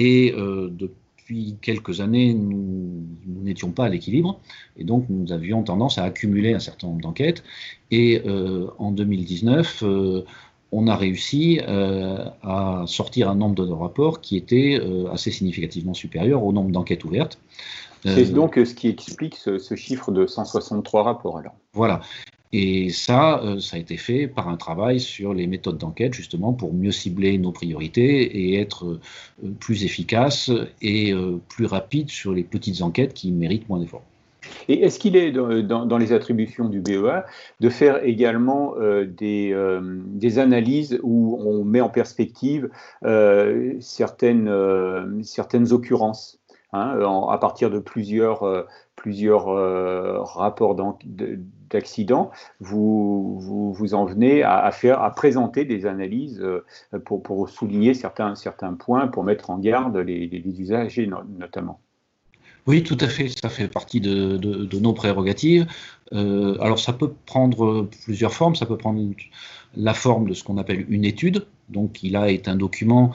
Et 0.00 0.32
depuis 0.32 1.56
quelques 1.60 2.00
années, 2.00 2.32
nous 2.32 3.04
n'étions 3.26 3.72
pas 3.72 3.86
à 3.86 3.88
l'équilibre, 3.88 4.40
et 4.76 4.84
donc 4.84 5.06
nous 5.08 5.32
avions 5.32 5.64
tendance 5.64 5.98
à 5.98 6.04
accumuler 6.04 6.54
un 6.54 6.60
certain 6.60 6.86
nombre 6.86 7.00
d'enquêtes. 7.00 7.42
Et 7.90 8.22
en 8.78 8.92
2019, 8.92 9.82
on 10.70 10.86
a 10.86 10.96
réussi 10.96 11.58
à 11.66 12.84
sortir 12.86 13.28
un 13.28 13.34
nombre 13.34 13.66
de 13.66 13.72
rapports 13.72 14.20
qui 14.20 14.36
était 14.36 14.80
assez 15.12 15.32
significativement 15.32 15.94
supérieur 15.94 16.44
au 16.44 16.52
nombre 16.52 16.70
d'enquêtes 16.70 17.04
ouvertes. 17.04 17.40
C'est 18.04 18.32
donc 18.32 18.54
ce 18.54 18.74
qui 18.74 18.86
explique 18.86 19.34
ce, 19.34 19.74
chiffre 19.74 20.12
de 20.12 20.26
163 20.26 21.02
rapports 21.02 21.38
alors. 21.38 21.54
Voilà. 21.72 22.00
Et 22.52 22.88
ça, 22.88 23.42
euh, 23.42 23.58
ça 23.58 23.76
a 23.76 23.80
été 23.80 23.96
fait 23.96 24.26
par 24.26 24.48
un 24.48 24.56
travail 24.56 25.00
sur 25.00 25.34
les 25.34 25.46
méthodes 25.46 25.76
d'enquête, 25.76 26.14
justement, 26.14 26.52
pour 26.54 26.72
mieux 26.72 26.92
cibler 26.92 27.36
nos 27.36 27.52
priorités 27.52 28.22
et 28.22 28.58
être 28.58 28.86
euh, 28.86 29.00
plus 29.60 29.84
efficace 29.84 30.50
et 30.80 31.12
euh, 31.12 31.38
plus 31.48 31.66
rapide 31.66 32.08
sur 32.08 32.32
les 32.32 32.44
petites 32.44 32.80
enquêtes 32.80 33.12
qui 33.12 33.32
méritent 33.32 33.68
moins 33.68 33.80
d'efforts. 33.80 34.04
Et 34.68 34.82
est-ce 34.82 34.98
qu'il 34.98 35.14
est 35.16 35.30
dans, 35.30 35.98
les 35.98 36.12
attributions 36.12 36.70
du 36.70 36.80
BEA 36.80 37.24
de 37.60 37.68
faire 37.68 38.02
également 38.02 38.76
des, 39.04 40.38
analyses 40.38 40.98
où 41.02 41.38
on 41.44 41.64
met 41.64 41.82
en 41.82 41.90
perspective 41.90 42.70
certaines, 43.80 45.22
certaines 45.22 45.72
occurrences? 45.72 46.38
Hein, 46.74 46.98
à 47.30 47.38
partir 47.38 47.70
de 47.70 47.78
plusieurs, 47.78 48.42
euh, 48.42 48.66
plusieurs 48.94 49.48
euh, 49.48 50.20
rapports 50.20 50.76
d'accidents, 51.70 52.30
vous, 52.60 53.38
vous, 53.40 53.72
vous, 53.72 53.94
en 53.94 54.04
venez 54.04 54.42
à, 54.42 54.70
faire, 54.70 55.00
à 55.00 55.10
présenter 55.14 55.64
des 55.64 55.86
analyses 55.86 56.40
euh, 56.42 56.62
pour, 57.06 57.22
pour, 57.22 57.48
souligner 57.48 57.94
certains, 57.94 58.34
certains 58.34 58.74
points, 58.74 59.08
pour 59.08 59.24
mettre 59.24 59.48
en 59.48 59.56
garde 59.56 59.96
les, 59.96 60.26
usagers 60.58 61.08
notamment. 61.38 61.80
Oui, 62.66 62.82
tout 62.82 62.98
à 63.00 63.08
fait, 63.08 63.28
ça 63.28 63.48
fait 63.48 63.68
partie 63.68 64.02
de, 64.02 64.36
de, 64.36 64.78
nos 64.78 64.92
prérogatives. 64.92 65.66
alors 66.12 66.78
ça 66.78 66.92
peut 66.92 67.14
prendre 67.24 67.88
plusieurs 68.04 68.34
formes, 68.34 68.56
ça 68.56 68.66
peut 68.66 68.76
prendre 68.76 69.00
la 69.74 69.94
forme 69.94 70.28
de 70.28 70.34
ce 70.34 70.44
qu'on 70.44 70.58
appelle 70.58 70.84
une 70.90 71.06
étude, 71.06 71.46
donc 71.70 72.02
il 72.02 72.14
a 72.14 72.30
est 72.30 72.46
un 72.46 72.56
document 72.56 73.14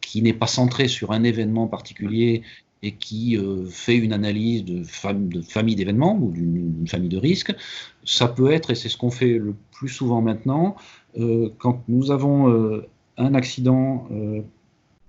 qui 0.00 0.22
n'est 0.22 0.32
pas 0.32 0.46
centré 0.46 0.88
sur 0.88 1.12
un 1.12 1.22
événement 1.22 1.66
particulier 1.66 2.42
et 2.84 2.92
qui 2.92 3.36
euh, 3.38 3.64
fait 3.66 3.96
une 3.96 4.12
analyse 4.12 4.62
de, 4.62 4.82
famille 4.84 5.74
d'événements 5.74 6.16
ou 6.20 6.30
d'une 6.30 6.86
famille 6.86 7.08
de 7.08 7.16
risques. 7.16 7.54
Ça 8.04 8.28
peut 8.28 8.52
être, 8.52 8.70
et 8.70 8.74
c'est 8.74 8.90
ce 8.90 8.98
qu'on 8.98 9.10
fait 9.10 9.38
le 9.38 9.54
plus 9.72 9.88
souvent 9.88 10.20
maintenant, 10.20 10.76
euh, 11.18 11.48
quand 11.58 11.82
nous 11.88 12.10
avons 12.10 12.50
euh, 12.50 12.86
un 13.16 13.34
accident 13.34 14.06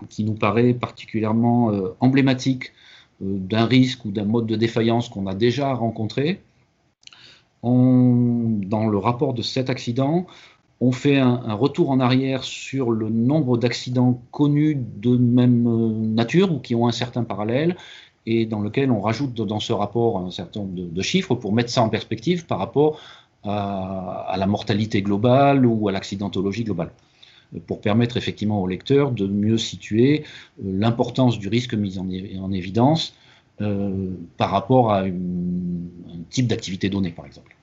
qui 0.10 0.24
nous 0.24 0.36
paraît 0.36 0.74
particulièrement 0.74 1.72
emblématique 2.00 2.72
d'un 3.20 3.66
risque 3.66 4.06
ou 4.06 4.12
d'un 4.12 4.26
mode 4.26 4.46
de 4.46 4.56
défaillance 4.56 5.10
qu'on 5.10 5.26
a 5.26 5.34
déjà 5.34 5.74
rencontré, 5.74 6.40
on, 7.64 8.60
dans 8.64 8.88
le 8.88 8.98
rapport 9.00 9.34
de 9.34 9.42
cet 9.42 9.72
accident, 9.72 10.28
on 10.82 10.92
fait 10.92 11.18
un, 11.18 11.54
retour 11.54 11.90
en 11.90 12.00
arrière 12.00 12.44
sur 12.44 12.92
le 12.92 13.10
nombre 13.10 13.58
d'accidents 13.58 14.22
connus 14.32 14.78
de 14.98 15.16
même 15.16 15.68
euh, 15.68 15.90
nature 15.90 16.52
ou 16.52 16.60
qui 16.60 16.76
ont 16.76 16.88
un 16.88 16.92
certain 16.92 17.24
parallèle 17.24 17.76
et 18.26 18.46
dans 18.46 18.60
lequel 18.60 18.92
on 18.92 19.02
rajoute 19.02 19.34
dans 19.34 19.60
ce 19.60 19.72
rapport 19.72 20.18
un 20.18 20.32
certain 20.32 20.62
nombre 20.62 20.74
de, 20.74 21.02
chiffres 21.02 21.36
pour 21.36 21.54
mettre 21.54 21.70
ça 21.70 21.82
en 21.82 21.90
perspective 21.90 22.46
par 22.46 22.60
rapport 22.60 23.00
à, 23.44 24.36
la 24.38 24.48
mortalité 24.48 25.02
globale 25.02 25.66
ou 25.66 25.88
à 25.88 25.92
l'accidentologie 25.92 26.64
globale 26.64 26.92
pour 27.68 27.80
permettre 27.80 28.18
effectivement 28.18 28.62
au 28.62 28.68
lecteur 28.68 29.12
de 29.12 29.28
mieux 29.28 29.58
situer 29.58 30.24
euh, 30.60 30.72
l'importance 30.74 31.40
du 31.40 31.48
risque 31.48 31.74
mis 31.76 32.00
en, 32.00 32.52
évidence 32.52 33.14
euh, 33.62 34.10
par 34.38 34.50
rapport 34.50 34.92
à 34.92 35.02
un 35.02 35.14
type 36.30 36.48
d'activité 36.48 36.90
donnée, 36.90 37.12
par 37.12 37.26
exemple. 37.26 37.56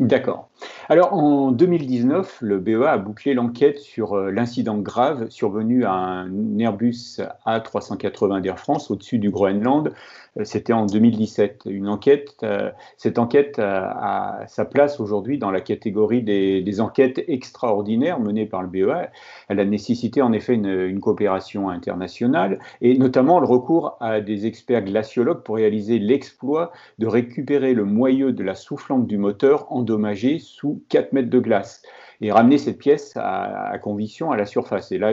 D'accord. 0.00 0.48
Alors 0.88 1.14
en 1.14 1.50
2019, 1.50 2.38
le 2.40 2.58
BEA 2.58 2.92
a 2.92 2.98
bouclé 2.98 3.34
l'enquête 3.34 3.78
sur 3.78 4.14
euh, 4.14 4.30
l'incident 4.30 4.78
grave 4.78 5.30
survenu 5.30 5.84
à 5.84 5.92
un 5.92 6.58
Airbus 6.58 7.20
A380 7.46 8.42
d'Air 8.42 8.58
France 8.58 8.90
au-dessus 8.90 9.18
du 9.18 9.30
Groenland 9.30 9.92
euh, 10.38 10.44
c'était 10.44 10.72
en 10.72 10.86
2017. 10.86 11.62
Une 11.66 11.88
enquête, 11.88 12.34
euh, 12.42 12.70
cette 12.96 13.18
enquête 13.18 13.58
a, 13.58 14.44
sa 14.46 14.64
place 14.64 15.00
aujourd'hui 15.00 15.38
dans 15.38 15.50
la 15.50 15.60
catégorie 15.60 16.22
des, 16.22 16.80
enquêtes 16.80 17.22
extraordinaires 17.28 18.18
menées 18.18 18.46
par 18.46 18.62
le 18.62 18.68
BEA. 18.68 19.10
Elle 19.48 19.60
a 19.60 19.64
nécessité 19.64 20.22
en 20.22 20.32
effet 20.32 20.54
une, 20.54 21.00
coopération 21.00 21.68
internationale 21.68 22.58
et 22.80 22.96
notamment 22.96 23.38
le 23.38 23.46
recours 23.46 23.96
à 24.00 24.20
des 24.20 24.46
experts 24.46 24.84
glaciologues 24.84 25.42
pour 25.42 25.56
réaliser 25.56 25.98
l'exploit 25.98 26.72
de 26.98 27.06
récupérer 27.06 27.74
le 27.74 27.84
moyeu 27.84 28.32
de 28.32 28.42
la 28.42 28.54
soufflante 28.54 29.06
du 29.06 29.18
moteur 29.18 29.70
endommagé 29.70 30.38
sous 30.54 30.82
4 30.88 31.12
mètres 31.12 31.30
de 31.30 31.38
glace 31.38 31.82
et 32.20 32.30
ramener 32.30 32.58
cette 32.58 32.78
pièce 32.78 33.12
à, 33.16 33.76
conviction 33.82 34.30
à 34.30 34.36
la 34.36 34.46
surface. 34.46 34.92
Et 34.92 34.98
là, 34.98 35.12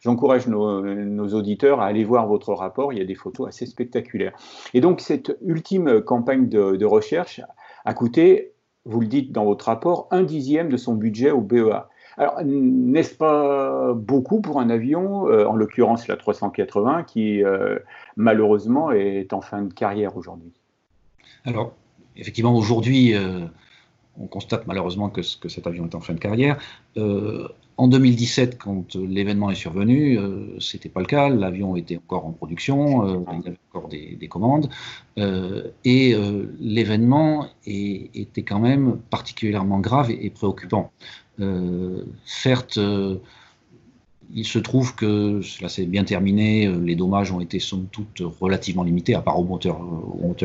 j'encourage 0.00 0.46
nos, 0.46 1.34
auditeurs 1.34 1.80
à 1.80 1.86
aller 1.86 2.04
voir 2.04 2.26
votre 2.26 2.52
rapport. 2.52 2.92
Il 2.92 2.98
y 2.98 3.02
a 3.02 3.04
des 3.04 3.14
photos 3.14 3.48
assez 3.48 3.66
spectaculaires. 3.66 4.32
Et 4.74 4.80
donc, 4.80 5.00
cette 5.00 5.36
ultime 5.44 6.02
campagne 6.02 6.48
de, 6.48 6.84
recherche 6.84 7.40
a 7.84 7.94
coûté, 7.94 8.52
vous 8.84 9.00
le 9.00 9.06
dites 9.06 9.32
dans 9.32 9.44
votre 9.44 9.66
rapport, 9.66 10.06
un 10.10 10.22
dixième 10.22 10.68
de 10.68 10.76
son 10.76 10.94
budget 10.94 11.30
au 11.30 11.40
BEA. 11.40 11.88
Alors, 12.16 12.40
n'est-ce 12.44 13.14
pas 13.14 13.92
beaucoup 13.94 14.40
pour 14.40 14.60
un 14.60 14.70
avion, 14.70 15.28
euh, 15.28 15.46
en 15.46 15.54
l'occurrence 15.54 16.08
la 16.08 16.16
380, 16.16 17.04
qui 17.04 17.44
euh, 17.44 17.78
malheureusement 18.16 18.90
est 18.90 19.32
en 19.32 19.40
fin 19.40 19.62
de 19.62 19.72
carrière 19.72 20.16
aujourd'hui? 20.16 20.52
Alors, 21.44 21.72
effectivement, 22.16 22.56
aujourd'hui, 22.56 23.14
euh, 23.14 23.46
on 24.20 24.26
constate 24.26 24.66
malheureusement 24.66 25.10
que, 25.10 25.20
que, 25.38 25.48
cet 25.48 25.66
avion 25.66 25.86
est 25.86 25.94
en 25.94 26.00
fin 26.00 26.14
de 26.14 26.18
carrière. 26.18 26.58
Euh, 26.96 27.48
en 27.76 27.86
2017, 27.86 28.58
quand 28.58 28.96
l'événement 28.96 29.50
est 29.50 29.54
survenu, 29.54 30.18
euh, 30.18 30.56
ce 30.58 30.76
n'était 30.76 30.88
pas 30.88 31.00
le 31.00 31.06
cas. 31.06 31.28
L'avion 31.28 31.76
était 31.76 31.96
encore 31.96 32.26
en 32.26 32.32
production, 32.32 33.06
euh, 33.06 33.20
il 33.32 33.44
y 33.44 33.48
avait 33.48 33.58
encore 33.72 33.88
des, 33.88 34.28
commandes, 34.28 34.68
et 35.84 36.16
l'événement 36.58 37.46
était 37.66 38.42
quand 38.42 38.58
même 38.58 38.98
particulièrement 39.10 39.78
grave 39.78 40.10
et 40.10 40.30
préoccupant. 40.30 40.90
certes, 42.24 42.80
il 44.34 44.44
se 44.44 44.58
trouve 44.58 44.94
que 44.94 45.40
cela 45.42 45.68
s'est 45.68 45.86
bien 45.86 46.04
terminé, 46.04 46.66
euh, 46.66 46.78
les 46.78 46.96
dommages 46.96 47.32
ont 47.32 47.40
été 47.40 47.58
somme 47.58 47.86
toute 47.90 48.22
relativement 48.40 48.82
limités, 48.82 49.14
à 49.14 49.22
part 49.22 49.38
au 49.38 49.44
moteur, 49.44 49.80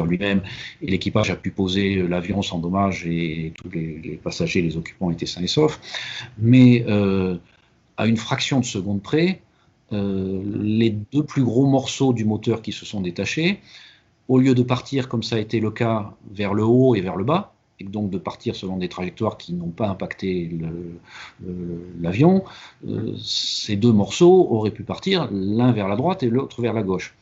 lui-même, 0.05 0.41
et 0.81 0.87
l'équipage 0.87 1.29
a 1.29 1.35
pu 1.35 1.51
poser 1.51 1.95
l'avion 2.07 2.41
sans 2.41 2.59
dommages 2.59 3.05
et 3.05 3.53
tous 3.55 3.69
les, 3.69 4.19
passagers, 4.23 4.61
les 4.61 4.77
occupants 4.77 5.11
étaient 5.11 5.25
sains 5.25 5.43
et 5.43 5.47
saufs. 5.47 5.79
Mais 6.37 6.85
euh, 6.87 7.37
à 7.97 8.07
une 8.07 8.17
fraction 8.17 8.59
de 8.59 8.65
seconde 8.65 9.01
près, 9.01 9.41
euh, 9.91 10.41
les 10.61 10.89
deux 10.89 11.23
plus 11.23 11.43
gros 11.43 11.65
morceaux 11.65 12.13
du 12.13 12.25
moteur 12.25 12.61
qui 12.61 12.71
se 12.71 12.85
sont 12.85 13.01
détachés, 13.01 13.59
au 14.27 14.39
lieu 14.39 14.55
de 14.55 14.63
partir 14.63 15.09
comme 15.09 15.23
ça 15.23 15.35
a 15.35 15.39
été 15.39 15.59
le 15.59 15.71
cas 15.71 16.13
vers 16.31 16.53
le 16.53 16.63
haut 16.63 16.95
et 16.95 17.01
vers 17.01 17.17
le 17.17 17.23
bas, 17.23 17.52
donc 17.89 18.09
de 18.09 18.17
partir 18.17 18.55
selon 18.55 18.77
des 18.77 18.89
trajectoires 18.89 19.37
qui 19.37 19.53
n'ont 19.53 19.69
pas 19.69 19.87
impacté 19.87 20.49
l'avion, 22.01 22.43
euh, 22.87 23.13
ces 23.17 23.75
deux 23.75 23.91
morceaux 23.91 24.47
auraient 24.49 24.71
pu 24.71 24.83
partir 24.83 25.29
l'un 25.31 25.71
vers 25.71 25.87
la 25.87 25.95
droite 25.95 26.23
et 26.23 26.29
l'autre 26.29 26.61
vers 26.61 26.73
la 26.73 26.83
gauche. 26.83 27.15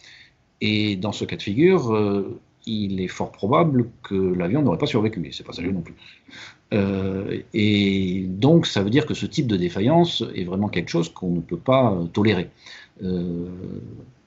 Et 0.62 0.96
dans 0.96 1.12
ce 1.12 1.25
cas 1.25 1.36
de 1.36 1.41
figure, 1.41 1.94
euh, 1.94 2.39
il 2.65 3.01
est 3.01 3.08
fort 3.08 3.32
probable 3.32 3.89
que 4.03 4.15
l'avion 4.15 4.62
n'aurait 4.62 4.77
pas 4.77 4.86
survécu, 4.86 5.25
et 5.25 5.32
c'est 5.32 5.44
pas 5.44 5.53
sérieux 5.53 5.72
non 5.72 5.82
plus. 5.82 5.96
Euh, 6.74 7.41
et 7.53 8.25
donc 8.27 8.65
ça 8.65 8.82
veut 8.82 8.89
dire 8.89 9.06
que 9.06 9.13
ce 9.13 9.25
type 9.25 9.48
de 9.48 9.58
défaillance 9.58 10.24
est 10.36 10.44
vraiment 10.44 10.70
quelque 10.70 10.89
chose 10.89 11.10
qu'on 11.10 11.32
ne 11.32 11.41
peut 11.41 11.58
pas 11.58 11.98
tolérer. 12.13 12.50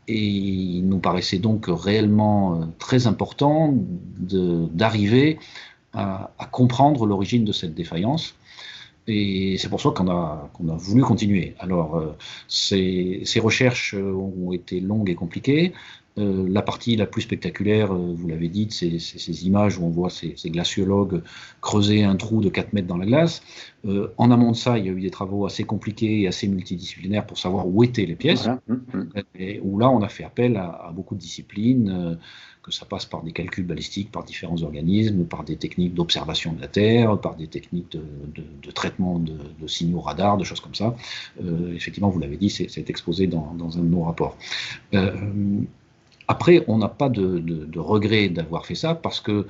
et 0.07 0.27
il 0.27 0.83
nous 0.83 0.99
paraissait 0.99 1.39
donc 1.39 1.67
réellement 1.69 2.69
très 2.79 3.07
important 3.07 3.75
d'arriver 4.19 5.39
à, 5.95 6.31
comprendre 6.51 7.07
l'origine 7.07 7.45
de 7.45 7.53
cette 7.53 7.75
défaillance. 7.75 8.35
Et 9.07 9.57
c'est 9.59 9.69
pour 9.69 9.81
ça 9.81 9.91
qu'on 9.91 10.09
a, 10.09 10.51
qu'on 10.55 10.69
a 10.69 10.77
voulu 10.77 11.03
continuer. 11.03 11.55
Alors, 11.59 11.97
euh, 11.97 12.17
ces, 12.49 13.21
ces, 13.25 13.39
recherches 13.39 13.95
ont 13.95 14.53
été 14.53 14.81
longues 14.81 15.11
et 15.11 15.15
compliquées. 15.15 15.75
Euh, 16.17 16.47
la 16.49 16.63
partie 16.63 16.95
la 16.95 17.07
plus 17.07 17.23
spectaculaire, 17.23 17.93
euh, 17.93 18.15
vous 18.17 18.29
l'avez 18.29 18.49
dit, 18.49 18.69
c'est 18.71 18.99
ces 19.01 19.47
images 19.47 19.79
où 19.79 19.85
on 19.85 19.91
voit 19.91 20.11
ces, 20.11 20.35
ces, 20.37 20.49
glaciologues 20.49 21.23
creuser 21.61 22.05
un 22.05 22.15
trou 22.15 22.41
de 22.41 22.49
4 22.49 22.73
mètres 22.73 22.87
dans 22.87 22.97
la 22.97 23.05
glace. 23.05 23.43
en 24.17 24.31
amont 24.31 24.53
de 24.53 24.57
ça, 24.57 24.79
il 24.79 24.87
y 24.87 24.89
a 24.89 24.93
eu 24.93 25.01
des 25.01 25.11
travaux 25.11 25.45
assez 25.45 25.65
compliqués 25.65 26.23
et 26.23 26.29
assez 26.29 26.47
multidisciplinaires 26.47 27.27
pour 27.27 27.37
savoir 27.37 27.67
où 27.67 27.83
étaient 27.83 28.07
les 28.07 28.15
pièces. 28.15 28.49
Et 29.39 29.61
où 29.61 29.79
là, 29.79 29.91
on 29.91 30.03
a 30.03 30.09
fait 30.09 30.25
appel 30.25 30.57
à, 30.57 30.87
à 30.87 30.93
beaucoup 30.93 31.17
de 31.17 31.21
disciplines 31.21 32.17
que 32.65 32.73
ça 32.73 32.87
passe 32.87 33.05
par 33.05 33.23
des 33.23 33.33
calculs 33.33 33.67
balistiques, 33.67 34.11
par 34.11 34.25
différents 34.25 34.63
organismes, 34.63 35.25
par 35.25 35.45
des 35.45 35.57
techniques 35.57 35.95
d'observation 35.95 36.55
de 36.55 36.61
la 36.61 36.67
Terre, 36.67 37.21
par 37.21 37.37
des 37.37 37.47
techniques 37.47 37.93
de, 37.93 38.71
traitement 38.71 39.19
de, 39.19 39.67
signaux 39.67 40.01
radar, 40.01 40.39
de 40.39 40.45
choses 40.45 40.61
comme 40.61 40.75
ça. 40.75 40.97
effectivement, 41.75 42.09
vous 42.09 42.19
l'avez 42.19 42.39
dit, 42.39 42.49
c'est 42.49 42.89
exposé 42.89 43.27
dans, 43.27 43.55
un 43.61 43.83
de 43.83 43.87
nos 43.87 44.05
rapports. 44.05 44.37
après, 46.27 46.65
on 46.67 46.79
n'a 46.79 46.89
pas 46.89 47.11
de, 47.11 47.79
regret 47.79 48.31
d'avoir 48.31 48.65
fait 48.65 48.75
ça 48.75 48.95
parce 48.95 49.21
que 49.21 49.47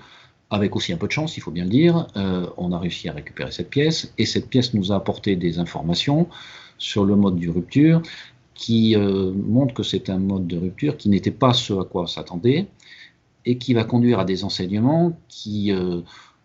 avec 0.50 0.74
aussi 0.74 0.92
un 0.92 0.96
peu 0.96 1.06
de 1.06 1.12
chance, 1.12 1.36
il 1.36 1.40
faut 1.40 1.52
bien 1.52 1.64
le 1.64 1.70
dire, 1.70 2.08
on 2.56 2.72
a 2.72 2.78
réussi 2.80 3.08
à 3.08 3.12
récupérer 3.12 3.52
cette 3.52 3.70
pièce, 3.70 4.12
et 4.18 4.26
cette 4.26 4.48
pièce 4.48 4.74
nous 4.74 4.90
a 4.90 4.96
apporté 4.96 5.36
des 5.36 5.60
informations 5.60 6.26
sur 6.78 7.04
le 7.04 7.14
mode 7.14 7.38
de 7.38 7.48
rupture 7.48 8.02
qui 8.54 8.96
euh, 8.96 9.32
montre 9.34 9.74
que 9.74 9.82
c'est 9.82 10.08
un 10.10 10.18
mode 10.18 10.46
de 10.46 10.56
rupture 10.56 10.96
qui 10.96 11.08
n'était 11.08 11.30
pas 11.30 11.52
ce 11.52 11.72
à 11.74 11.84
quoi 11.84 12.02
on 12.02 12.06
s'attendait 12.06 12.66
et 13.44 13.58
qui 13.58 13.74
va 13.74 13.84
conduire 13.84 14.18
à 14.18 14.24
des 14.24 14.44
enseignements 14.44 15.18
qui 15.28 15.72
euh, 15.72 16.00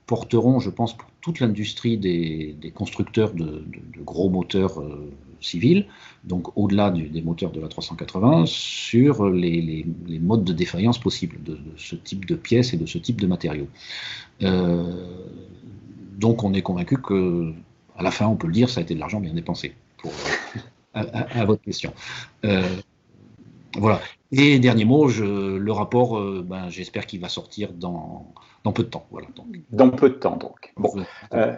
porteront, 0.06 0.60
je 0.60 0.70
pense, 0.70 0.96
pour 0.96 1.10
toute 1.22 1.40
l'industrie 1.40 1.98
des, 1.98 2.74
constructeurs 2.76 3.34
de, 3.34 3.64
gros 4.04 4.30
moteurs 4.30 4.82
euh, 4.82 5.12
civils, 5.42 5.86
donc 6.24 6.58
au-delà 6.58 6.90
des 6.90 7.22
moteurs 7.22 7.52
de 7.52 7.62
la 7.62 7.68
380, 7.68 8.46
sur 8.46 9.30
les, 9.30 9.86
modes 10.22 10.44
de 10.44 10.54
défaillance 10.54 11.00
possibles 11.00 11.42
de, 11.44 11.58
ce 11.78 11.96
type 11.96 12.26
de 12.26 12.36
pièces 12.36 12.74
et 12.74 12.78
de 12.78 12.86
ce 12.86 12.98
type 12.98 13.22
de 13.22 13.28
matériaux. 13.28 13.68
donc 16.18 16.44
on 16.44 16.54
est 16.54 16.62
convaincu 16.62 16.98
que, 16.98 17.54
à 17.98 18.04
la 18.04 18.12
fin, 18.12 18.28
on 18.28 18.36
peut 18.36 18.48
le 18.48 18.54
dire, 18.54 18.70
ça 18.70 18.82
a 18.82 18.84
été 18.84 18.96
de 18.96 19.00
l'argent 19.00 19.22
bien 19.22 19.34
dépensé 19.34 19.74
pour, 19.98 20.12
à, 20.94 21.46
votre 21.46 21.62
question. 21.62 21.94
Euh, 22.46 22.64
voilà. 23.80 24.00
Et 24.32 24.60
dernier 24.60 24.86
mot, 24.86 25.08
je, 25.08 25.58
le 25.58 25.72
rapport, 25.72 26.18
euh, 26.18 26.46
ben, 26.46 26.70
j'espère 26.70 27.06
qu'il 27.06 27.20
va 27.20 27.30
sortir 27.30 27.74
dans, 27.74 28.34
dans, 28.64 28.72
peu 28.74 28.84
de 28.84 28.90
temps. 28.90 29.08
Voilà, 29.12 29.28
Dans 29.72 29.90
peu 29.90 30.10
de 30.10 30.16
temps, 30.16 30.38
donc. 30.38 30.72
Bon. 30.78 30.92
Euh, 31.34 31.56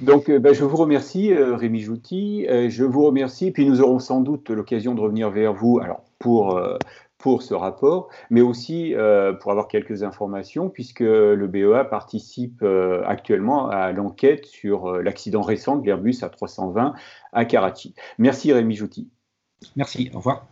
donc, 0.00 0.30
ben, 0.30 0.52
je 0.52 0.64
vous 0.64 0.76
remercie, 0.76 1.32
Rémi 1.34 1.80
Jouty. 1.80 2.46
je 2.48 2.84
vous 2.84 3.04
remercie. 3.04 3.50
Puis 3.50 3.66
nous 3.66 3.80
aurons 3.80 3.98
sans 3.98 4.20
doute 4.20 4.50
l'occasion 4.50 4.94
de 4.94 5.00
revenir 5.00 5.30
vers 5.30 5.54
vous. 5.54 5.80
Alors, 5.82 6.04
pour 6.18 6.60
pour 7.18 7.42
ce 7.42 7.54
rapport, 7.54 8.08
mais 8.30 8.40
aussi 8.40 8.94
euh, 8.94 9.32
pour 9.32 9.50
avoir 9.50 9.68
quelques 9.68 10.02
informations, 10.02 10.68
puisque 10.68 11.00
le 11.00 11.46
BEA 11.46 11.84
participe 11.88 12.62
euh, 12.62 13.02
actuellement 13.06 13.68
à 13.68 13.92
l'enquête 13.92 14.46
sur 14.46 14.86
euh, 14.86 15.02
l'accident 15.02 15.42
récent 15.42 15.76
de 15.76 15.86
l'Airbus 15.86 16.20
A320 16.20 16.92
à 17.32 17.44
Karachi. 17.44 17.94
Merci 18.18 18.52
Rémi 18.52 18.76
Jouti. 18.76 19.08
Merci, 19.74 20.10
au 20.14 20.18
revoir. 20.18 20.46